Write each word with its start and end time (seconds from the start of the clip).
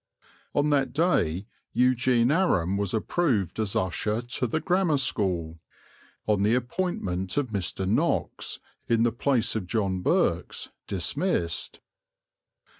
On 0.55 0.71
that 0.71 0.93
day 0.93 1.45
Eugene 1.73 2.31
Aram 2.31 2.75
was 2.75 2.91
approved 2.91 3.59
as 3.59 3.75
usher 3.75 4.19
to 4.19 4.47
the 4.47 4.59
Grammar 4.59 4.97
School, 4.97 5.59
on 6.25 6.41
the 6.41 6.55
appointment 6.55 7.37
of 7.37 7.49
Mr. 7.49 7.87
Knox, 7.87 8.59
in 8.87 9.03
the 9.03 9.11
place 9.11 9.55
of 9.55 9.67
John 9.67 10.01
Birkes, 10.01 10.71
"dismissed." 10.87 11.81